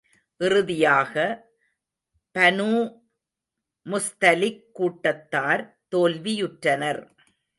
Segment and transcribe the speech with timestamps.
[0.41, 1.13] இறுதியாக,
[2.35, 2.69] Banu
[3.85, 5.63] Mustaliq கூட்டத்தார்
[5.95, 7.01] தோல்வியுற்றனர்.